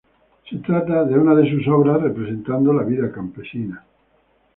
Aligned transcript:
Se 0.49 0.57
trata 0.57 1.05
de 1.05 1.13
una 1.15 1.35
de 1.35 1.47
sus 1.47 1.67
obras 1.67 2.01
representando 2.01 2.73
la 2.73 2.81
vida 2.81 3.11
campesina. 3.11 3.85